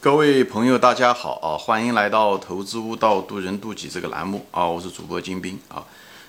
[0.00, 1.58] 各位朋友，大家好啊！
[1.58, 4.64] 欢迎来到《投资悟道，渡人渡己》这个栏目啊！
[4.64, 5.84] 我是主播金兵啊。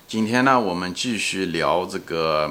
[0.08, 2.50] 今天呢，我们继续聊这个，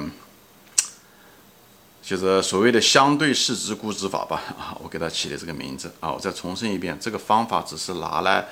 [2.01, 4.79] 就是所谓的相对市值估值法吧 啊！
[4.81, 6.13] 我给它起的这个名字啊！
[6.13, 8.47] 我再重申一遍，这个方法只是拿来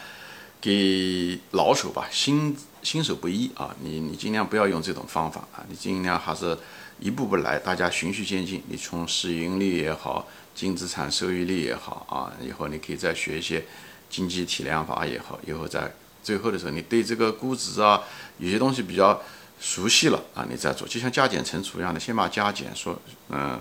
[0.60, 3.76] 给老手吧，新新手不易啊！
[3.80, 5.62] 你你尽量不要用这种方法啊！
[5.68, 6.58] 你尽量还是
[6.98, 8.60] 一步步来，大家循序渐进。
[8.66, 10.26] 你从市盈率也好。
[10.56, 13.64] 净资产收益率也好啊，以后你可以再学一些
[14.10, 15.92] 经济体量法也好，以后在
[16.24, 18.02] 最后的时候，你对这个估值啊，
[18.38, 19.22] 有些东西比较
[19.60, 23.60] 熟悉了啊，你再做，就像加减乘除一样的，先把加减说，嗯，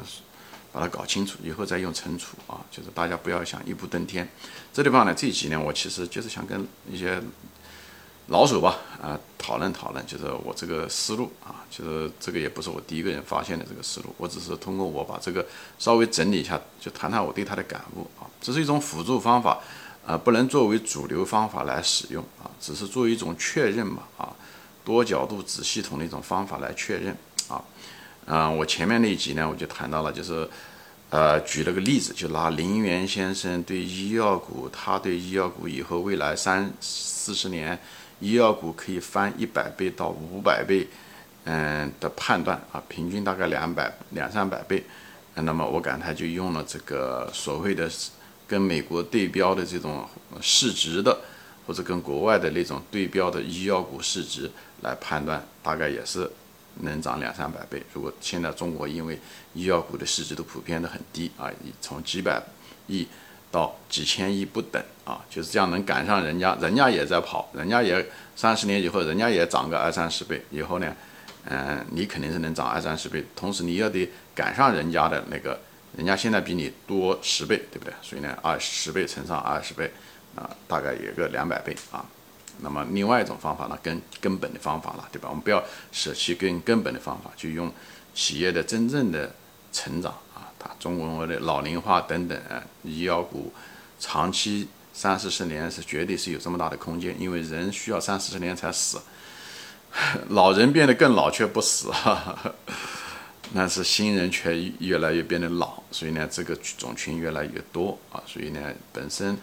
[0.72, 4.28] 把它搞清楚，以后再用乘除啊，就是大家不要想一步登天。
[4.74, 7.22] 这地方呢，这几年我其实就是想跟一些。
[8.28, 15.46] 老手吧，啊，讨论讨论，就是我这个思路啊，就是这个也不是我第一个人发现的这个思路，我只是通过我把这个
[15.78, 18.26] 稍微整理一下，就谈谈我对他的感悟啊。
[18.42, 19.60] 这是一种辅助方法，
[20.08, 24.34] 啊，不能作为主流方法来使用啊，只是作为一种确认嘛，啊，
[24.84, 27.16] 多角度子系统的一种方法来确认
[27.48, 27.64] 啊。
[28.26, 30.50] 嗯，我前面那一集呢，我就谈到了，就是
[31.12, 37.80] 呃，举了个例子，就拿林园先生对医药股，他对医药股以后未来三四十年。
[38.20, 40.88] 医药股可以翻一百倍到五百倍，
[41.44, 44.84] 嗯的判断啊，平均大概两百两三百倍，
[45.36, 47.90] 那么我感觉就用了这个所谓的
[48.48, 50.08] 跟美国对标的这种
[50.42, 51.18] 市值的，
[51.68, 54.50] 或者跟国外的那种对标的医药股市值
[54.82, 56.32] 来判断，大概也是
[56.82, 57.84] 能涨两三百倍。
[57.94, 59.20] 如果现在中国因为
[59.54, 62.42] 医药股的市值都普遍的很低啊，从几百
[62.88, 63.08] 亿。
[63.56, 70.94] 到几千亿不等啊，就是这样能赶上人家，人家也在跑，人家也三十年以后，人家也涨个二三十倍，以后呢，
[71.46, 75.58] 嗯，你肯定是能涨二三十倍，同时你要得赶上人家的那个，
[75.96, 77.94] 人家现在比你多十倍，对不对？
[78.02, 79.90] 所以呢，二十倍乘上二十倍，
[80.36, 82.06] 啊，大概有个两百倍啊。
[82.60, 85.30] 那么另外一种方法呢，根根本的方法了，对吧？
[85.30, 87.72] 我们不要舍弃更根本的方法，就用
[88.14, 89.34] 企业的真正的
[89.72, 90.14] 成长。
[90.80, 92.40] 中国的老龄化等等，
[92.84, 93.54] 医药股
[94.00, 99.02] 长期三四十年是绝对是有这么大的空间，因为人需要三四十年才死，
[100.30, 101.92] 老人变得更老却不死，
[103.54, 109.38] 但是新人却越来越变得老，所以呢，这个种群越来越多啊，所以呢，本身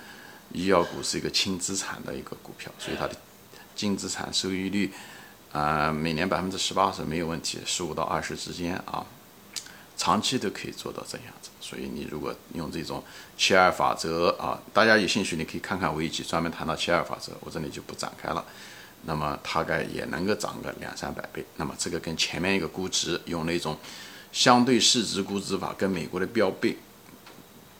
[0.52, 3.14] 医药股是一个轻资产的一个股票，所以它的
[3.74, 4.92] 净资产收益率
[5.52, 9.04] 啊，每年百分之十八是没有问题，十五到二十之间啊。
[9.96, 13.02] 长期都可以做到这样子，所以你如果用这种
[13.36, 18.44] 七二法则啊，大家有兴趣你可以看看危机，专门谈到七二法则，我这里就不展开了。
[19.04, 21.44] 那么大概也能够涨个两三百倍。
[21.56, 23.76] 那么这个跟前面一个估值用那种
[24.32, 26.76] 相对市值估值法，跟美国的标倍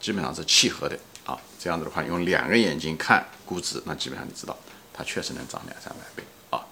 [0.01, 1.39] 基本上是契合的啊。
[1.59, 4.57] 这样子的话，用两个眼睛看估值，那基本上你知道
[4.93, 6.67] 它确实能涨两三百倍啊。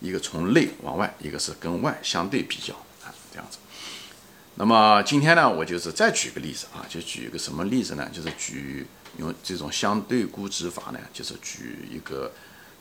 [0.00, 2.74] 一个从内往外，一个是跟外相对比较
[3.04, 3.58] 啊，这样子。
[4.60, 8.06] 那么今天呢，我就是再举个例子啊，就举一个什么例子呢？
[8.12, 12.30] 就是举用这种相对估值法呢，就是举一个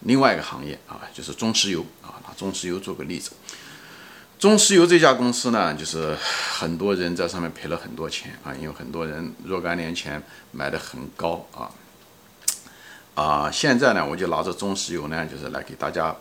[0.02, 3.32] 另外一个行业啊，就是中石油啊，拿中石油做个例子。
[4.38, 6.18] 中石油这家公司呢，就是
[6.52, 11.72] 很多人在上面赔了很多钱啊，因为很多人若干年前买的很高啊，
[13.16, 16.14] 啊，现在呢，我就拿着中石油呢，就是来给大家，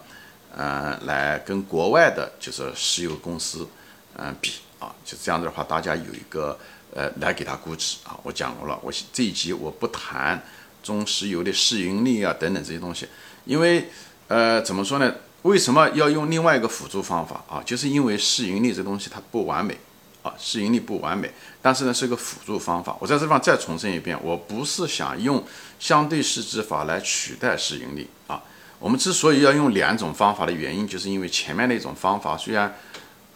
[0.56, 3.66] 嗯，来跟国外的就是石油公司，
[4.14, 4.52] 嗯，比。
[4.78, 6.58] 啊，就这样子的话，大家有一个
[6.94, 8.16] 呃来给它估值啊。
[8.22, 10.40] 我讲过了，我这一集我不谈
[10.82, 13.08] 中石油的市盈率啊等等这些东西，
[13.44, 13.90] 因为
[14.28, 15.12] 呃怎么说呢？
[15.42, 17.62] 为什么要用另外一个辅助方法啊？
[17.64, 19.78] 就是因为市盈率这东西它不完美
[20.22, 21.30] 啊，市盈率不完美，
[21.60, 22.96] 但是呢是个辅助方法。
[23.00, 25.44] 我在这方再重申一遍，我不是想用
[25.78, 28.42] 相对市值法来取代市盈率啊。
[28.78, 32.76] 我们之所以要用两种方法的原因，就是因为前面那种方法虽然。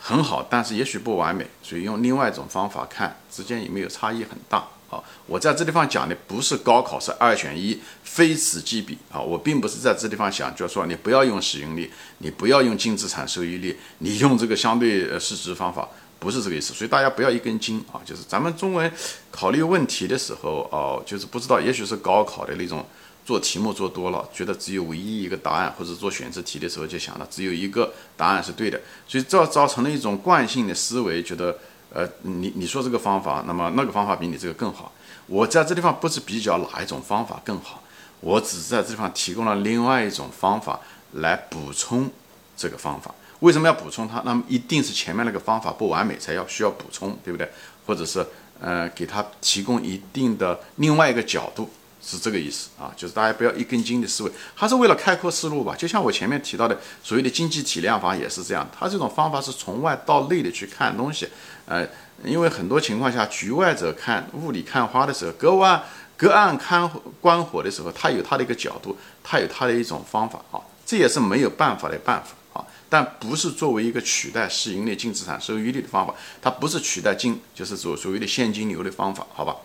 [0.04, 4.58] 很好，但是也许不完美，所以用另外一种方法看，之间有没有差异很大
[4.90, 5.00] 啊？
[5.26, 9.20] 我在这地方讲的不是高考是二选一，非此即彼啊！
[9.20, 11.88] 我并不是在这地方想，就是说你不要用市盈率，
[12.18, 15.88] 你不要用净资产收益率，你用这个相对市值方法，
[16.18, 16.74] 不是这个意思。
[16.74, 18.02] 所以大家不要一根筋啊！
[18.04, 18.92] 就是咱们中文
[19.30, 22.84] 考虑问题的时候哦，就是不知道，也许是高考的那种。
[23.24, 31.56] 做题目做多了，觉得只有唯一一个答案，或者做选择题的时候就想了只有一个答案是对的，所以造造成了一种惯性的思维，觉得
[31.92, 34.92] 呃你你说这个方法，那么那个方法比你这个更好。
[35.26, 37.82] 我在这地方不是比较哪一种方法更好，
[38.20, 40.80] 我只是在这地方提供了另外一种方法
[41.12, 42.10] 来补充
[42.56, 43.14] 这个方法。
[43.38, 44.20] 为什么要补充它？
[44.24, 47.48] 那么一定是前面那个方法不完美才要需要补充，对不对？
[47.86, 48.24] 或者是
[48.60, 51.70] 呃给他提供一定的另外一个角度。
[52.04, 55.74] 是这个意思啊，就是大家不要一根筋的思维，它是为了开阔思路吧。
[55.76, 61.28] 就像我前面提到的所谓的经济体量法也是这样，它这种方法是从外到内的去看东西。
[61.64, 61.86] 呃，
[62.24, 65.82] 因为很多情况下，局外者看雾里看花的时候，隔岸
[66.16, 66.90] 隔岸看
[67.20, 72.66] 观火的时候，他有他的一个角度，他有他的一种方法啊，这也是没有办法的办法啊。
[72.88, 76.12] 但不是作为一个取代市盈率、净资产收益率的方法，
[76.42, 79.56] 它不是取代金，就是所所谓的现金流的方法，好吧？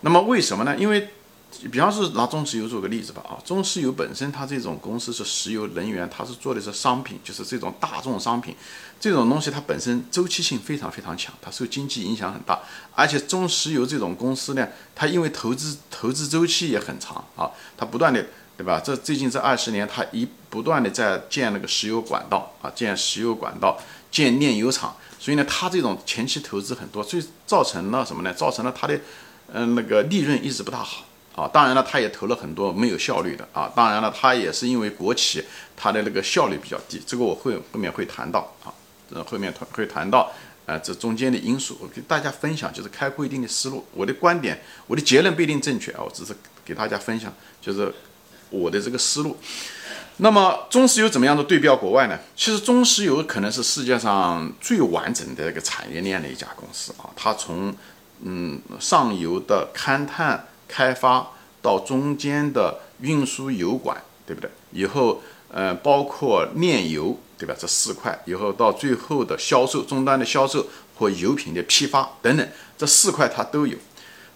[0.00, 0.76] 那么为什么呢？
[0.78, 1.10] 因为
[1.72, 8.54] 比方是拿中石油做个例子吧，啊，中石油本身它这种公司是石油能源，它是做的是商品，就是这种大众商品，
[9.00, 12.60] 这种东西它本身周期性非常非常强，它受经济影响很大。
[12.94, 18.24] 而且中石油这种公司呢，它因为投资投资周期也很长啊，它不断的，
[18.56, 18.78] 对吧？
[18.78, 23.76] 这最近这二十年，它一不断的在建那个石油管道啊，建石油管道，
[24.12, 28.32] 建炼油厂，所以呢，它这种前期投资很多，所以造成了什么呢？
[28.34, 29.00] 造成了它的
[29.52, 31.04] 嗯那个利润一直不大好。
[31.38, 33.70] 啊，当然了，他也投了很多没有效率的啊。
[33.76, 35.44] 当然了，他也是因为国企，
[35.76, 38.74] 它的那个效率比较低，这个我会后面会谈到啊。
[39.10, 40.32] 呃，后面会谈到，
[40.66, 43.86] 呃，这中间的因素，我给大家分享，就是开阔一定的思路。
[43.92, 47.32] 我的观点，我的结论不一定正确啊，我只是给大家分享，
[47.62, 47.94] 就是
[48.50, 49.36] 我的这个思路。
[50.16, 52.18] 那么中石油怎么样的对标国外呢？
[52.34, 57.08] 其实中石油可能是世界上最完整的一个产业链的一家公司啊。
[57.14, 57.72] 它从
[58.22, 60.44] 嗯上游的勘探。
[60.68, 64.50] 开发到中间的运输油管，对不对？
[64.70, 67.54] 以后，呃，包括炼油，对吧？
[67.58, 70.66] 这四块，以后到最后的销售终端的销售
[70.96, 73.76] 或油品的批发等等，这四块它都有。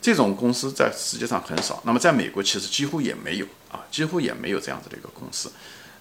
[0.00, 5.52] 这种公司在世界上很少，那么在美国其实几乎也没有啊，几乎也没有这样子的一个公司。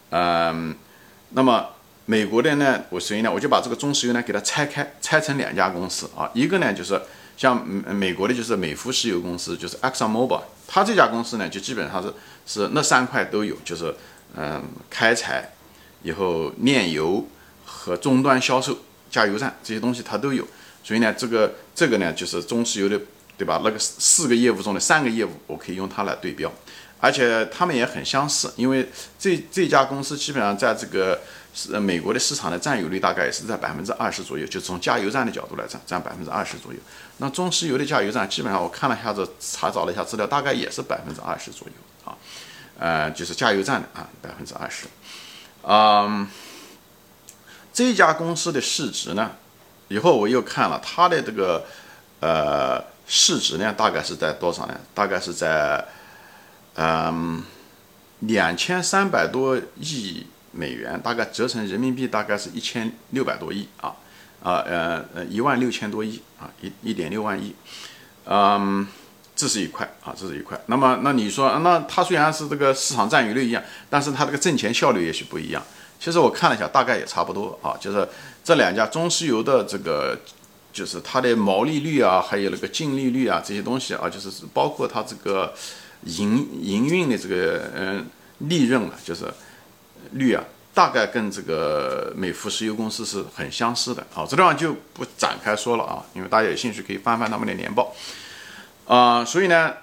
[0.10, 0.75] 嗯，
[1.31, 1.68] 那么
[2.06, 7.00] 美国的呢，我所以呢，我就把这个中石油呢给它拆开，拆成两家公司啊，一个呢就是。
[7.42, 12.14] 像美国的就是美孚石油公司，就是 Exxon Mobil，它这家公司呢，就基本上是
[12.46, 13.96] 是那三块都有，就是
[14.36, 15.52] 嗯开采，
[16.04, 17.28] 以后炼油
[17.66, 18.78] 和终端销售，
[19.10, 20.46] 加油站这些东西它都有。
[20.84, 23.02] 所以呢，这个这个呢，就是中石油的，
[23.40, 23.60] 对吧？
[23.64, 26.54] 那个四个业务中的三个业务，我可以用它来对标，
[27.00, 31.20] 而且他们也很相似，因为这这家公司基本上在这个。
[31.53, 36.80] 是美国的市场的占有率大概也是在百分之二十左右，就从加油站的角度来讲，占百分之二十左右。
[37.18, 41.74] 那中石油的加油站基本上我看了一下子，查找了一下资料，大概也是百分之二十左右
[42.09, 42.15] 啊，
[42.80, 44.88] 呃，就是加油站的啊，百分之二十。
[45.63, 46.25] 嗯，
[47.74, 49.31] 这家公司的市值呢，
[49.89, 51.65] 以后我又看了它的这个
[52.21, 54.80] 呃市值呢，大概是在多少呢？
[54.94, 55.86] 大概是在
[56.75, 57.44] 嗯
[58.19, 60.25] 两千三百多亿。
[60.53, 63.95] 美元大概折成人民币大概是一千六百多亿啊，
[64.44, 67.56] 啊呃呃一万六千多亿啊一一点六万亿，
[68.25, 68.86] 嗯，
[69.33, 70.59] 这是一块啊这是一块。
[70.65, 75.63] 那么那你说那它虽然是这个市场占有率一样，但是它这个挣钱效率也许不一样。
[76.00, 78.06] 其实我看了一下，大概也差不多啊，就是
[78.44, 80.19] 这两家中石油的这个
[80.74, 85.54] 就是它的毛利率啊，还有那个净利率啊这些东西啊，就是包括它这个
[86.04, 88.06] 营营运的这个嗯
[88.39, 89.25] 利润啊，就是。
[90.12, 90.44] 率啊，
[90.74, 97.94] 大概跟这个美孚石油公司是很相似的啊，这地方就不展开说了啊，因为大家有兴趣可以翻翻他们的年报
[98.88, 99.24] 啊。
[99.25, 99.74] 所以呢，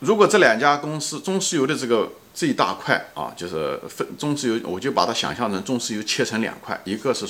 [0.00, 7.26] 如果这两家公司中石油的这个这一大块啊，就是分中石油，我就把它想象成中石油切成两块，一个是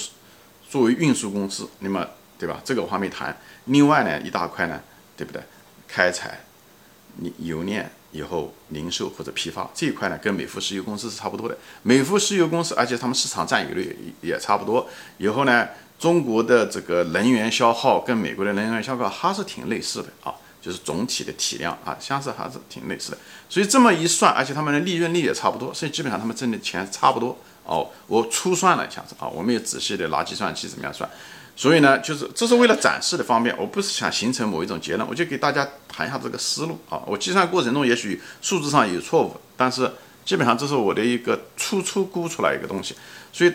[0.68, 2.06] 作为运输公司，那么
[2.38, 2.60] 对吧？
[2.64, 3.36] 这个我还没谈。
[3.64, 4.80] 另外呢，一大块呢，
[5.16, 5.42] 对不对？
[5.88, 6.40] 开采、
[7.38, 7.90] 油炼。
[8.12, 11.56] 以后零售或者批发这一块呢，跟美孚石油公司是差不多的。
[11.82, 14.88] 美孚石油公司，而且他们市场占有率也也差不多。
[15.18, 23.18] 以后呢，中国的这个能源消耗跟美国的能源消耗还是挺类似的啊，就是总体的体量啊，相似还是挺类似的。
[23.48, 27.90] 所以这么一算，而且他们的利润率也差不多，所以基本上他们挣的钱差不多哦。
[28.06, 31.08] 我粗算了一下子啊，我没有仔细的拿计算器怎么样算。
[31.60, 37.02] 所以呢，就是这是为了展示的方便，我不是想形成某一种结论，我就给大家谈一下这个思路啊。
[37.04, 39.90] 我计算过程中也许数字上有错误，但是
[40.24, 42.94] 基本上这是我的一个粗粗估出来一个东西。
[43.32, 43.52] 所以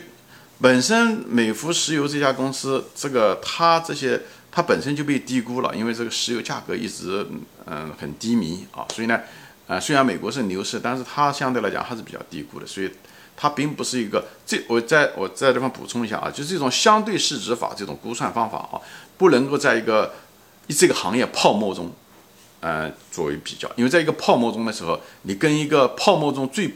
[0.60, 7.26] 本身美孚石油这家公司，这个它这些它本身就被低估了，因为这个石油价格一直
[7.66, 8.86] 嗯很低迷啊。
[8.94, 9.22] 所以呢，
[9.68, 12.92] 呃虽然美国是牛市，但是它相对来讲还是比较低估的，所以。
[13.36, 18.80] 它并不是一个，这我在我在这地方补充一下啊，就是这种相对市值法这种估算方法啊，
[19.18, 20.13] 不能够在一个
[20.70, 21.92] 这个行业泡沫中，
[22.62, 26.75] 呃，作为比较，因为在一个泡沫中的时候，你跟一个泡沫中最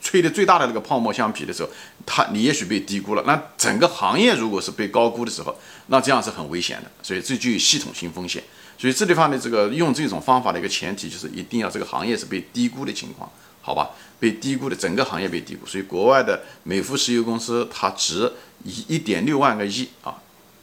[0.00, 1.68] 吹的最大的那个泡沫相比的时候，
[2.06, 3.22] 它你也许被低估了。
[3.26, 5.54] 那整个行业如果是被高估的时候，
[5.88, 8.42] 那这样是很危险的，所以这就有系统性风险。
[8.78, 13.30] 所以这地方的这个用这种方法的一个前提就是一定要这个行业是被低估的情况，
[13.68, 13.90] 好吧？
[14.18, 18.32] 被低估的整个行业被低估，所以国外的美孚石油公司它值
[18.64, 20.16] 一一点六万个亿啊，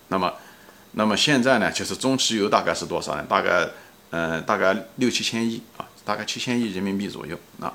[0.07, 0.33] 那么
[0.93, 3.23] 那么现在呢，就是中石油大概是多少呢？
[3.29, 3.69] 大概
[4.09, 7.71] 嗯大概六七千亿啊，大概七千亿人民币左右啊，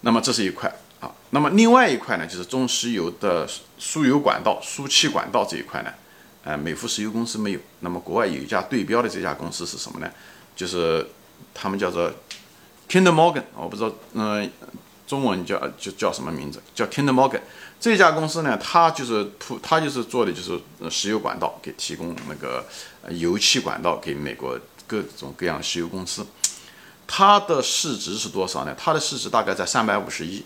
[0.00, 0.74] 那么这是一块。
[0.98, 3.46] 啊，那么另外一块呢，就是中石油的
[3.78, 5.92] 输油管道、输气管道这一块呢，
[6.42, 7.60] 呃，美孚石油公司没有。
[7.80, 10.10] 那么国外有一家对标的这家公司是什么呢？
[10.56, 11.06] 就是
[11.52, 12.10] 他们叫做
[12.88, 14.50] Kinder Morgan，我不知道，嗯，
[15.06, 16.62] 中文叫就叫什么名字？
[16.74, 17.40] 叫 Kinder Morgan。
[17.80, 22.64] 这家公司呢，它就是铺，它就是做的就是石油管道，给提供那个
[23.10, 26.26] 油气管道给美国各种各样石油公司。
[27.06, 28.74] 它的市值是多少呢？
[28.78, 30.44] 它的市值大概在三百五十亿。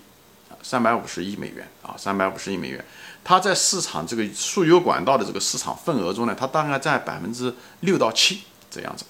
[0.63, 2.85] 三百五十亿美元啊，三百五十亿美元，
[3.25, 9.07] 它在市场这个输油管道的这个市场份额中呢，它大概在百分之六到七这样子。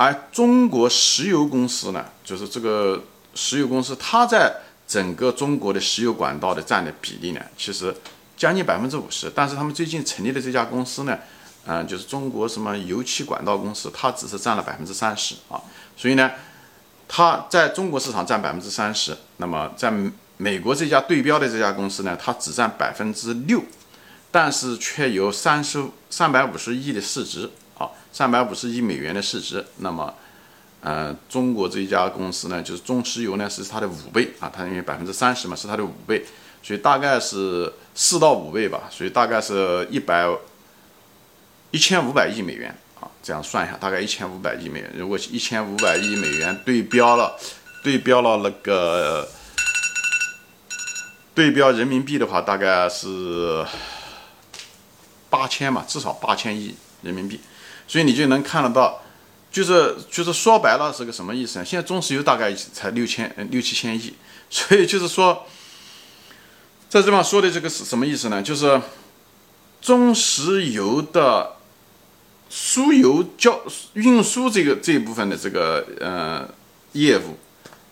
[0.00, 3.04] 而中国石油公司呢，就是这个
[3.34, 4.50] 石油公司，它在
[4.88, 7.94] 整个中国的石油管道的占的比例呢，其实
[8.34, 9.30] 将近百分之五十。
[9.34, 11.18] 但是他们最近成立的这家公司呢，
[11.66, 15.60] 嗯，就是中国什么油气管道公司，它只是占了百分之三十啊。
[15.98, 16.30] 所以呢，
[17.06, 19.92] 它在中国市场占百分之三十，那么在
[20.38, 23.62] 美国这家对标的这家公司呢，它只占百分之六，
[24.30, 27.50] 但是却有三十三百五十亿的市值，
[28.12, 29.64] 三百五十亿美元的市值。
[29.78, 30.14] 那么，
[30.80, 36.24] 呃，中国这一家公司呢，就是中石油呢，是它的五倍啊，它因为百分之三十嘛，是它的五倍，
[36.62, 40.28] 所以大概是四到五倍吧，所以大概是一百
[41.70, 44.92] 一千五百亿美元啊，这样算一下，大概一千五百亿美元。
[44.96, 47.38] 如果一千五百亿美元对标了，
[47.82, 49.28] 对标了那个。
[51.32, 53.64] 对标人民币的话，大概是
[55.30, 57.40] 八千嘛，至少八千亿人民币，
[57.90, 59.02] 所以你就能看得到，
[59.50, 61.64] 就是就是说白了是个什么意思呢？
[61.64, 64.14] 现在中石油大概才六千六七千亿，
[64.48, 65.44] 所以就是说，
[66.88, 68.40] 在这方说的这个是什么意思呢？
[68.40, 68.80] 就是
[69.82, 71.56] 中石油的
[72.48, 73.60] 输油交
[73.94, 76.48] 运输这个这一部分的这个呃
[76.92, 77.36] 业务，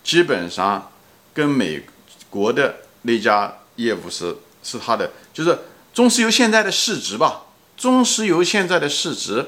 [0.01, 0.89] 基本上
[1.33, 1.83] 跟美
[2.29, 2.77] 国的。
[3.03, 5.57] 那家业务是是它的，就是
[5.93, 7.43] 中石油现在的市值吧。
[7.77, 9.45] 中石油现在的市值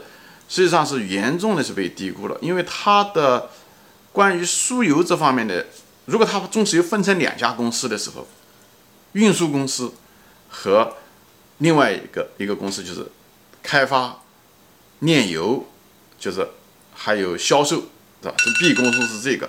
[0.52, 3.50] 实际上是严重的是被低估了，因为它的
[4.12, 5.66] 关于输油这方面的，
[6.04, 8.28] 如果它中石油分成两家公司的时候，
[9.14, 9.94] 运输公司
[10.50, 10.98] 和
[11.60, 13.10] 另外一个一个公司就是
[13.64, 14.20] 开发
[15.00, 15.66] 炼油，
[16.20, 16.46] 就是
[16.94, 17.78] 还有销售，
[18.22, 18.34] 是吧？
[18.38, 19.48] 这 B 公司是这个。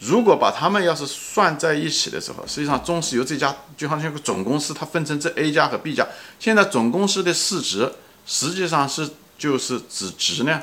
[0.00, 6.04] 如果把他们要是算在一起的时候，实际上中石油这家就好像个总公司，它分成这 A 家和 B 家。
[6.40, 7.92] 现在总公司的市值
[8.26, 10.62] 实际上是就是指值呢，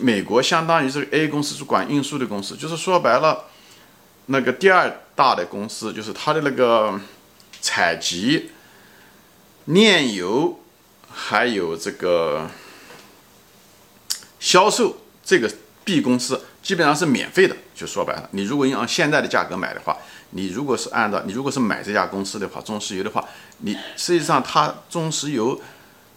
[0.00, 3.44] 美国相当于这个 A 公司是管运输的公司，就是说白了，
[4.26, 7.00] 那个第二大的公司就是它的那个
[7.60, 8.50] 采集、
[9.66, 10.60] 炼油
[11.10, 12.50] 还有这个
[14.38, 15.50] 销售这个
[15.84, 16.44] B 公司。
[16.62, 19.98] 基本上是免费的，就说白了，你如果用现在的价格买的话，
[20.30, 25.60] 你如果是按照你如果是买这家公司的话，中石油的话，你实际上它中石油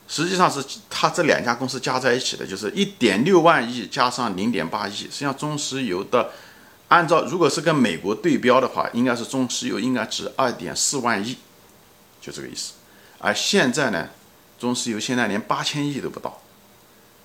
[0.07, 6.31] 实际上是它这两家公司加在一起的，就是一点六万亿加上零点八亿，实际上中石油的
[6.87, 11.37] 按照如果是跟美国对标的话，应该是中石油应该值二点四万亿，
[12.21, 12.73] 就这个意思。
[13.19, 14.09] 而现在呢，
[14.59, 16.41] 中石油现在连八千亿都不到，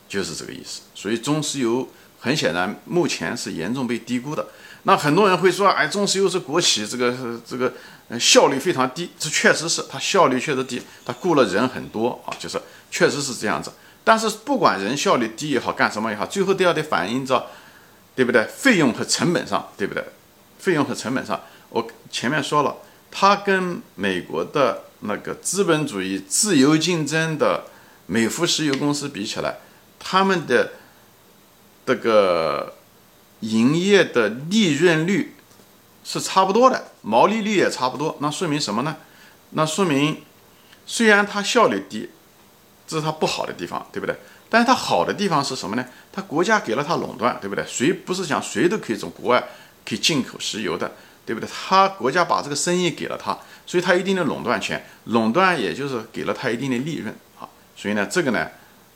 [0.09, 0.81] 就是这个意思。
[0.95, 1.89] 所以中石油。
[2.23, 4.47] 很显然，目前是严重被低估的。
[4.85, 7.15] 那很多人会说：“哎，中石油是国企，这个
[7.47, 7.73] 这个
[8.19, 12.61] 效率非常低。”这确实是，它效率确实低，它雇了人很多啊，就是
[12.91, 13.71] 确实是这样子。
[14.03, 17.47] 但是不管人效率低也好，干什么也好，最后都要得反映着，
[18.17, 18.45] 对不对？
[18.45, 20.03] 费用和成本上，对不对？
[20.59, 22.77] 费用和成本上，我前面说了，
[23.11, 27.65] 它跟美国的那个资本主义自由竞争的
[28.07, 29.59] 美孚石油公司比起来，
[29.99, 30.73] 他们的。
[31.87, 32.73] 这个
[33.41, 35.35] 营业的利润率
[36.05, 38.17] 是差不多的，毛利率也差不多。
[38.21, 38.97] 那说明什么呢？
[39.51, 40.23] 那说明
[40.87, 42.11] 虽然它效率低，
[42.87, 44.17] 这是它不好的地方，对不对？
[44.49, 45.85] 但是它好的地方是什么呢？
[46.13, 47.65] 它国家给了它垄断，对不对？
[47.67, 49.49] 谁不是讲谁都可以从国外
[49.87, 50.93] 可以进口石油的，
[51.25, 51.49] 对不对？
[51.49, 57.49] 它国家把这个生意给了它，所以它一定的垄断权，垄断也就是给了它一定的利润啊。
[57.77, 58.49] 所以呢，这个呢。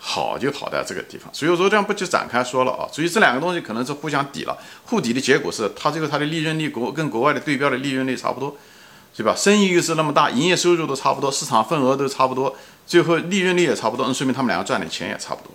[0.06, 2.84] 好就好在这个地方，所以我说这样不就展开说了啊？
[2.92, 8.54] 所以这两个东西可能是互相抵了，互抵的结果是它这个它的利润率国跟国外的对标的利润率差不多，
[9.16, 9.34] 对吧？
[9.34, 12.54] 生意又是那么大，营业收入都差不多，市场份额都差不多，
[12.86, 15.50] 最后利润率也差不多，那说明他们两个赚的钱也差不多。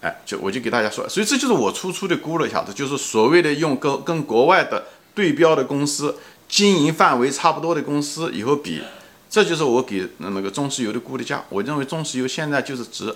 [0.00, 6.16] 哎，就我就给大家说，所以这就是我粗粗的估了一下子，就是所谓的用跟跟国外的对标的公司
[6.48, 8.82] 经营范围差不多的公司以后比，
[9.28, 11.44] 这就是我给那个中石油的估的价。
[11.50, 13.14] 我认为中石油现在就是值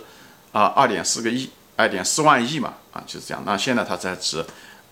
[0.52, 3.42] 啊二点四个亿，二点四万亿嘛，啊就是这样。
[3.47, 4.45] 那现在它在值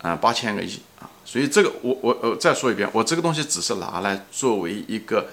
[0.03, 5.29] 嗯八千个亿啊，所以这个我我呃再说一遍，我这个东西只是拿来作为一个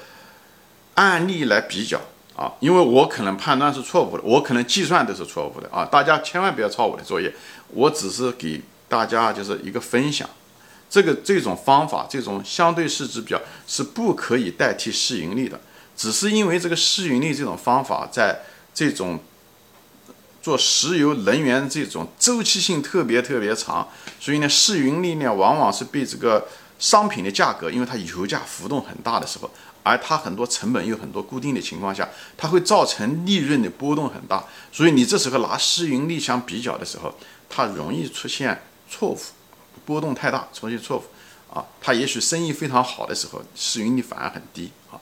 [0.95, 1.99] 案例来比较。
[2.35, 5.85] 啊，因为我可能判断是错误的，我可能计算都是错误的啊！
[5.85, 7.33] 大家千万不要抄我的作业，
[7.69, 10.29] 我只是给大家就是一个分享。
[10.89, 15.57] 这个这种方法，这种相对市值表是不可以代替市盈率的，
[15.95, 18.41] 只是因为这个市盈率这种方法在
[18.73, 19.17] 这种
[20.45, 23.87] 做石油能源这种周期性特别特别长，
[24.19, 26.47] 所以呢，市盈率呢往往是被这个
[26.77, 29.49] 商品的价格，因为它油价浮动很大的时候。
[29.81, 37.11] 而它很多成本又很多固定的情况下，它会造成利润的波动很大，所以你这时候拿市盈率相比较的时候，
[37.49, 39.19] 它容易出现错误，
[39.83, 45.01] 波动太大出现错误，啊，它也许生意非常好的时候，市盈率反而很低啊，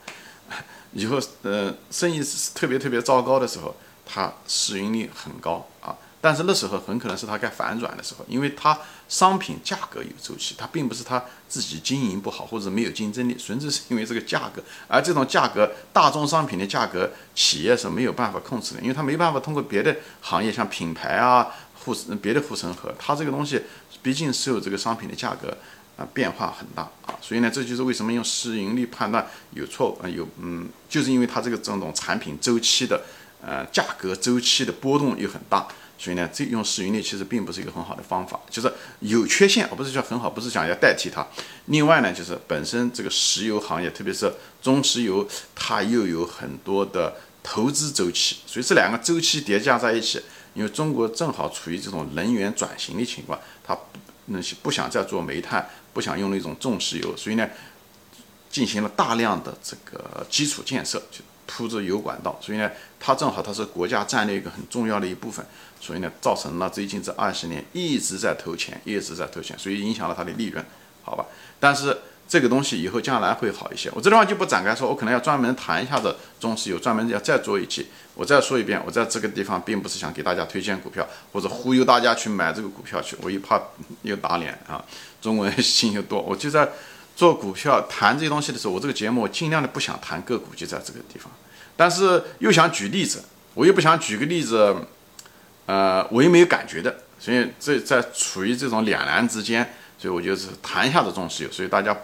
[0.93, 2.23] 以后呃生意
[2.55, 5.95] 特别特别糟糕的时候，它市盈率很高啊。
[6.21, 8.79] 但是那时候很可能是它该反转的时候，因为它
[9.09, 14.63] 商品价格有周期，它并不是它自己经营不好或者没有竞争力，纯粹是因为这个价格。
[14.87, 21.49] 而这种价格，大宗商品的价格，企业是没有办法控制的，因为它没办法通过别的行业，像品牌啊、
[21.83, 23.61] 护别的护城河，它这个东西
[24.01, 25.57] 毕竟是受这个商品的价格
[25.97, 33.03] 啊变化很大啊，所以呢，这就是为什么用市盈率判断有错误啊，有嗯，就是因为它这个这种产品周期的
[33.45, 35.67] 呃价格周期的波动又很大。
[35.95, 41.25] 所以呢，这用市盈率其实并不是一个很好的方法，就是有缺陷，而不是叫很好，不是想要代替它。
[41.67, 44.29] 另外呢，就是本身这个石油行业，特别是
[44.61, 50.21] 中石油，它又有很多的投资周期，所以这两个周期叠加在一起，
[50.55, 53.77] 因为中国正好处于这种能源转型的情况，它
[54.25, 57.47] 那些不想再做煤炭，不想用那种重石油，所以呢，
[58.49, 65.45] 进行了大量的这个基础建设，就铺着油管道，所以呢，它正好它是国家战略一个很重要的一部分。
[65.79, 70.63] 所以呢，造成了最近这二十年一直在投钱，一直在投钱，所以影响了它的利润，
[71.03, 71.25] 好吧？
[71.59, 73.91] 但是这个东西以后将来会好一些。
[73.93, 77.87] 我这地方就不展开说，我可能要专门谈一下子中石油，专门要再做一期。
[78.15, 83.61] 我再说一遍，我在这个地方并不是想给大家推荐股票，或者忽悠大家去买这个股票去，我又怕
[84.03, 84.81] 又打脸啊。
[85.21, 86.69] 中国人心又多，我就在
[87.15, 91.31] 做股票谈这些东西的时候，我这个节目我尽量的不想谈个股，就在这个地方。
[91.75, 93.23] 但是又想举例子，
[93.53, 94.75] 我又不想举个例子。
[95.65, 99.63] 呃，我又没有感觉的，所以这在处于这种两难之间，
[99.97, 101.97] 所以我就是谈一下子中石油，所以大家，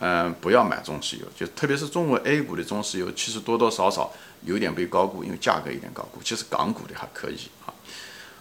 [0.00, 6.20] 嗯，不要买中石油，就特别是中国 A 股的中石油，其实多多少少有点被高估，因为价格有点高估。
[6.24, 7.70] 其实港股的还可以啊，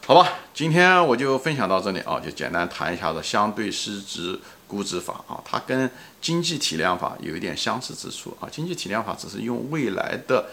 [0.08, 10.46] 好吧，今天我就分享到这里啊，就简单谈一下子相对市值估值法啊，它跟经济体量法有一点相似之处啊，经济体量法只是用未来的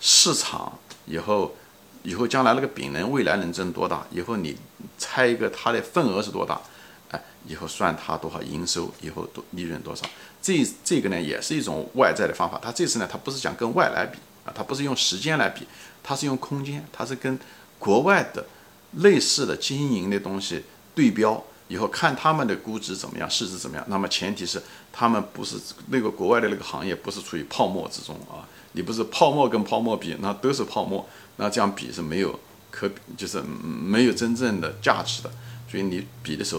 [0.00, 1.54] 市场以后。
[2.04, 4.06] 以后将来那个饼能未来能挣多大？
[4.10, 4.56] 以后你
[4.96, 6.58] 猜一个它的份额是多大？
[7.10, 10.06] 哎，以后算它多少营收，以后多利润多少？
[10.40, 12.58] 这这个呢也是一种外在的方法。
[12.62, 14.16] 它这次呢，它不是讲跟外来比
[14.46, 15.66] 啊，它不是用时间来比，
[16.02, 17.36] 它是用空间，它是跟
[17.80, 18.46] 国外的
[18.92, 20.62] 类似的经营的东西
[20.94, 23.84] 对标，以后看他们的估值怎么样，市值怎么样。
[23.88, 24.60] 那么前提是
[24.92, 25.56] 他们不是
[25.88, 31.08] 那个国外的那个行业不是处于泡沫之中啊，你不是泡沫跟泡沫比，那都是泡沫。
[31.36, 32.38] 那这样比是没有
[32.70, 35.30] 可比，就是没有真正的价值的，
[35.70, 36.56] 所以你比的时候。